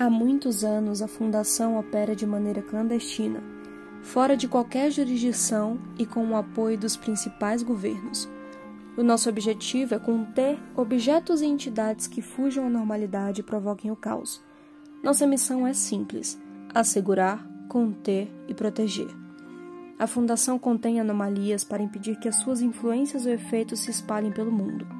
Há 0.00 0.08
muitos 0.08 0.64
anos 0.64 1.02
a 1.02 1.06
Fundação 1.06 1.78
opera 1.78 2.16
de 2.16 2.24
maneira 2.24 2.62
clandestina, 2.62 3.42
fora 4.00 4.34
de 4.34 4.48
qualquer 4.48 4.90
jurisdição 4.90 5.78
e 5.98 6.06
com 6.06 6.26
o 6.26 6.36
apoio 6.36 6.78
dos 6.78 6.96
principais 6.96 7.62
governos. 7.62 8.26
O 8.96 9.02
nosso 9.02 9.28
objetivo 9.28 9.94
é 9.94 9.98
conter 9.98 10.58
objetos 10.74 11.42
e 11.42 11.44
entidades 11.44 12.06
que 12.06 12.22
fujam 12.22 12.66
à 12.66 12.70
normalidade 12.70 13.42
e 13.42 13.44
provoquem 13.44 13.90
o 13.90 13.96
caos. 13.96 14.42
Nossa 15.02 15.26
missão 15.26 15.66
é 15.66 15.74
simples: 15.74 16.40
assegurar, 16.74 17.46
conter 17.68 18.32
e 18.48 18.54
proteger. 18.54 19.14
A 19.98 20.06
Fundação 20.06 20.58
contém 20.58 20.98
anomalias 20.98 21.62
para 21.62 21.82
impedir 21.82 22.18
que 22.18 22.26
as 22.26 22.36
suas 22.36 22.62
influências 22.62 23.26
ou 23.26 23.32
efeitos 23.32 23.80
se 23.80 23.90
espalhem 23.90 24.32
pelo 24.32 24.50
mundo. 24.50 24.99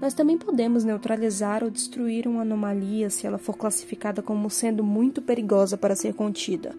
Nós 0.00 0.14
também 0.14 0.38
podemos 0.38 0.82
neutralizar 0.82 1.62
ou 1.62 1.70
destruir 1.70 2.26
uma 2.26 2.42
anomalia 2.42 3.10
se 3.10 3.26
ela 3.26 3.36
for 3.36 3.56
classificada 3.56 4.22
como 4.22 4.48
sendo 4.48 4.82
muito 4.82 5.20
perigosa 5.20 5.76
para 5.76 5.94
ser 5.94 6.14
contida. 6.14 6.74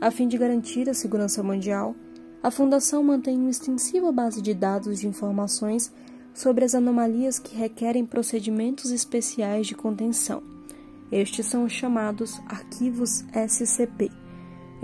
A 0.00 0.10
fim 0.10 0.26
de 0.26 0.36
garantir 0.36 0.90
a 0.90 0.94
segurança 0.94 1.42
mundial, 1.42 1.94
a 2.42 2.50
Fundação 2.50 3.02
mantém 3.02 3.38
uma 3.38 3.50
extensiva 3.50 4.10
base 4.10 4.42
de 4.42 4.52
dados 4.52 5.00
de 5.00 5.06
informações 5.06 5.92
sobre 6.34 6.64
as 6.64 6.74
anomalias 6.74 7.38
que 7.38 7.56
requerem 7.56 8.04
procedimentos 8.04 8.90
especiais 8.90 9.66
de 9.66 9.74
contenção. 9.74 10.42
Estes 11.10 11.46
são 11.46 11.64
os 11.64 11.72
chamados 11.72 12.40
arquivos 12.48 13.24
SCP. 13.32 14.25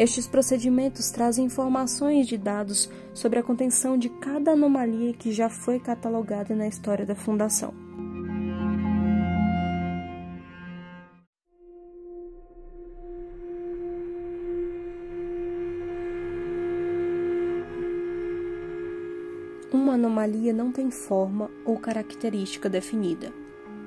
Estes 0.03 0.27
procedimentos 0.27 1.13
trazem 1.13 1.45
informações 1.45 2.27
de 2.27 2.37
dados 2.37 2.91
sobre 3.15 3.39
a 3.39 3.43
contenção 3.43 3.97
de 3.97 4.09
cada 4.09 4.51
anomalia 4.51 5.13
que 5.13 5.31
já 5.31 5.49
foi 5.49 5.79
catalogada 5.79 6.57
na 6.57 6.67
história 6.67 7.07
da 7.07 7.15
Fundação. 7.15 7.73
Uma 19.73 19.95
anomalia 19.95 20.53
não 20.53 20.73
tem 20.73 20.91
forma 20.91 21.49
ou 21.65 21.79
característica 21.79 22.69
definida. 22.69 23.33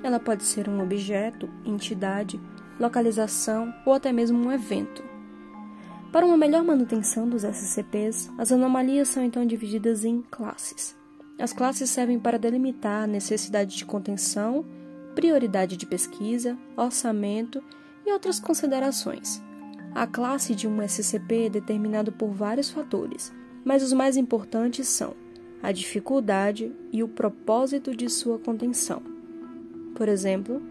Ela 0.01 0.21
pode 0.21 0.45
ser 0.45 0.69
um 0.69 0.81
objeto, 0.81 1.49
entidade, 1.65 2.39
localização 2.79 3.73
ou 3.85 3.91
até 3.91 4.13
mesmo 4.13 4.47
um 4.47 4.49
evento. 4.49 5.14
Para 6.15 6.25
uma 6.25 6.37
melhor 6.37 6.63
manutenção 6.63 7.27
dos 7.27 7.43
SCPs, 7.43 8.31
as 8.37 8.49
anomalias 8.49 9.09
são 9.09 9.21
então 9.21 9.45
divididas 9.45 10.05
em 10.05 10.21
classes. 10.21 10.95
As 11.37 11.51
classes 11.51 11.89
servem 11.89 12.17
para 12.17 12.39
delimitar 12.39 13.03
a 13.03 13.07
necessidade 13.07 13.75
de 13.75 13.83
contenção, 13.83 14.63
prioridade 15.13 15.75
de 15.75 15.85
pesquisa, 15.85 16.57
orçamento 16.77 17.61
e 18.05 18.13
outras 18.13 18.39
considerações. 18.39 19.43
A 19.93 20.07
classe 20.07 20.55
de 20.55 20.69
um 20.69 20.81
SCP 20.81 21.47
é 21.47 21.49
determinada 21.49 22.13
por 22.13 22.29
vários 22.29 22.69
fatores, 22.69 23.33
mas 23.65 23.83
os 23.83 23.91
mais 23.91 24.15
importantes 24.15 24.87
são 24.87 25.13
a 25.61 25.73
dificuldade 25.73 26.71
e 26.93 27.03
o 27.03 27.09
propósito 27.09 27.93
de 27.93 28.09
sua 28.09 28.39
contenção. 28.39 29.03
Por 29.93 30.07
exemplo, 30.07 30.61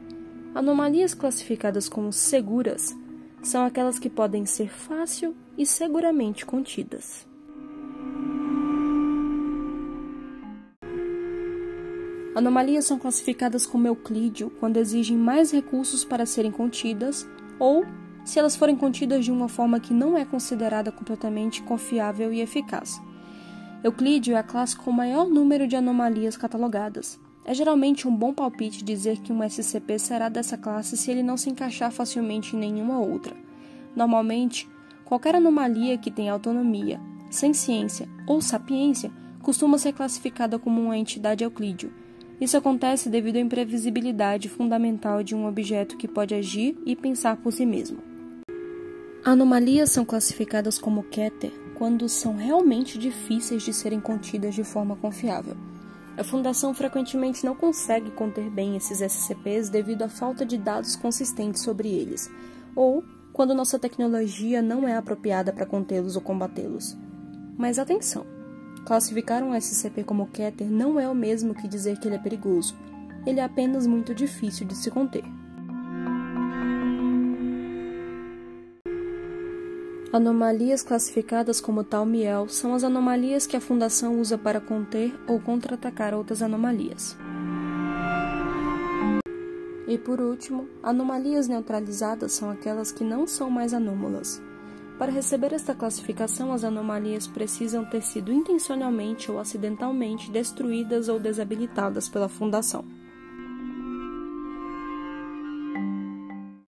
anomalias 0.55 1.13
classificadas 1.13 1.87
como 1.87 2.15
seguras 2.15 2.97
são 3.45 3.65
aquelas 3.65 3.99
que 3.99 4.09
podem 4.09 4.47
ser 4.47 4.71
fácil 4.71 5.37
e 5.57 5.67
seguramente 5.67 6.45
contidas. 6.45 7.27
Anomalias 12.35 12.85
são 12.85 12.99
classificadas 12.99 13.65
como 13.65 13.87
euclídeo 13.87 14.51
quando 14.59 14.79
exigem 14.79 15.17
mais 15.17 15.53
recursos 15.53 16.05
para 16.05 16.27
serem 16.27 16.51
contidas 16.51 17.29
ou 17.61 17.85
se 18.25 18.39
elas 18.39 18.57
forem 18.57 18.75
contidas 18.75 19.25
de 19.25 19.31
uma 19.31 19.49
forma 19.49 19.79
que 19.79 19.95
não 19.95 20.17
é 20.17 20.25
considerada 20.25 20.91
completamente 20.91 21.63
confiável 21.63 22.33
e 22.33 22.41
eficaz. 22.41 23.01
Euclídeo 23.85 24.35
é 24.35 24.39
a 24.39 24.43
classe 24.43 24.75
com 24.75 24.91
o 24.91 24.95
maior 24.95 25.29
número 25.29 25.69
de 25.69 25.77
anomalias 25.77 26.37
catalogadas. 26.37 27.21
É 27.45 27.53
geralmente 27.53 28.09
um 28.09 28.17
bom 28.17 28.33
palpite 28.33 28.83
dizer 28.83 29.19
que 29.19 29.33
um 29.33 29.43
SCP 29.43 29.99
será 29.99 30.29
dessa 30.29 30.57
classe 30.57 30.97
se 30.97 31.11
ele 31.11 31.23
não 31.23 31.37
se 31.37 31.51
encaixar 31.51 31.93
facilmente 31.93 32.57
em 32.57 32.59
nenhuma 32.59 32.99
outra. 32.99 33.37
Normalmente, 33.95 34.69
qualquer 35.05 35.35
anomalia 35.35 35.99
que 35.99 36.11
tenha 36.11 36.33
autonomia, 36.33 36.99
ciência 37.31 38.09
ou 38.27 38.41
sapiência 38.41 39.13
costuma 39.43 39.77
ser 39.77 39.93
classificada 39.93 40.59
como 40.59 40.81
uma 40.81 40.97
entidade 40.97 41.45
euclídeo. 41.45 41.93
Isso 42.41 42.57
acontece 42.57 43.09
devido 43.09 43.37
à 43.37 43.41
imprevisibilidade 43.41 44.49
fundamental 44.49 45.23
de 45.23 45.35
um 45.35 45.47
objeto 45.47 45.97
que 45.97 46.09
pode 46.09 46.35
agir 46.35 46.77
e 46.87 46.97
pensar 46.97 47.37
por 47.37 47.53
si 47.53 47.67
mesmo. 47.67 47.99
Anomalias 49.25 49.91
são 49.91 50.05
classificadas 50.05 50.79
como 50.79 51.03
Keter 51.05 51.53
quando 51.75 52.09
são 52.09 52.37
realmente 52.37 52.99
difíceis 52.99 53.63
de 53.63 53.73
serem 53.73 54.01
contidas 54.01 54.55
de 54.55 54.65
forma 54.65 54.97
confiável. 54.97 55.57
A 56.17 56.23
Fundação 56.23 56.73
frequentemente 56.73 57.45
não 57.45 57.57
consegue 57.57 58.11
conter 58.13 58.49
bem 58.49 58.77
esses 58.77 59.01
SCPs 59.01 59.69
devido 59.69 60.03
à 60.03 60.09
falta 60.09 60.47
de 60.47 60.57
dados 60.57 60.95
consistentes 60.95 61.63
sobre 61.63 61.89
eles, 61.89 62.31
ou 62.77 63.03
quando 63.33 63.53
nossa 63.53 63.81
tecnologia 63.81 64.63
não 64.63 64.87
é 64.87 64.97
apropriada 64.97 65.53
para 65.53 65.67
contê-los 65.67 66.15
ou 66.15 66.23
combatê-los. 66.23 66.97
Mas 67.59 67.81
atenção! 67.81 68.25
Classificar 68.87 69.43
um 69.43 69.59
SCP 69.59 70.05
como 70.05 70.29
Keter 70.29 70.71
não 70.71 71.01
é 71.01 71.09
o 71.09 71.15
mesmo 71.15 71.53
que 71.53 71.67
dizer 71.67 71.99
que 71.99 72.07
ele 72.07 72.17
é 72.17 72.19
perigoso. 72.19 72.77
Ele 73.27 73.41
é 73.41 73.45
apenas 73.45 73.87
muito 73.87 74.15
difícil 74.15 74.67
de 74.67 74.77
se 74.77 74.91
conter. 74.91 75.25
Anomalias 80.15 80.85
classificadas 80.85 81.61
como 81.61 81.83
Talmiel 81.83 82.49
são 82.49 82.73
as 82.73 82.85
anomalias 82.85 83.49
que 83.49 83.57
a 83.57 83.61
Fundação 83.61 84.21
usa 84.21 84.39
para 84.39 84.61
conter 84.61 85.13
ou 85.27 85.41
contra-atacar 85.41 86.15
outras 86.15 86.41
anomalias. 86.41 87.17
E 89.89 89.99
por 89.99 90.21
último, 90.21 90.69
anomalias 90.85 91.49
neutralizadas 91.49 92.31
são 92.31 92.49
aquelas 92.49 92.93
que 92.93 93.03
não 93.03 93.27
são 93.27 93.51
mais 93.51 93.75
anômalas. 93.75 94.41
Para 95.01 95.11
receber 95.11 95.53
esta 95.53 95.75
classificação, 95.75 96.53
as 96.53 96.63
anomalias 96.63 97.27
precisam 97.27 97.85
ter 97.85 98.03
sido 98.03 98.33
intencionalmente 98.33 99.33
ou 99.33 99.41
acidentalmente 99.41 100.31
destruídas 100.31 101.09
ou 101.09 101.19
desabilitadas 101.19 102.09
pela 102.09 102.29
Fundação. 102.29 102.85